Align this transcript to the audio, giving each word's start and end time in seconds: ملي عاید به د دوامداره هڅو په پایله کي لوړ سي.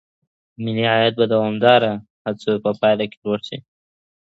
ملي 0.63 0.83
عاید 0.91 1.13
به 1.19 1.25
د 1.27 1.31
دوامداره 1.33 1.91
هڅو 2.25 2.51
په 2.63 2.71
پایله 2.81 3.05
کي 3.11 3.17
لوړ 3.23 3.39
سي. 3.47 3.57